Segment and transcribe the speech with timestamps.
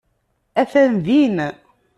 [0.61, 1.37] Atan din.